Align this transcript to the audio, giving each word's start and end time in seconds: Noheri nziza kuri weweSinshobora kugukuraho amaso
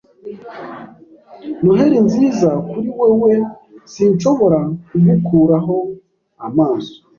Noheri 1.63 1.97
nziza 2.07 2.49
kuri 2.69 2.87
weweSinshobora 2.99 4.59
kugukuraho 4.89 5.77
amaso 6.47 6.95